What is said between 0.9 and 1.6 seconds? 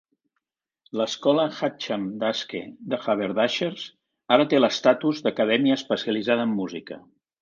L'escola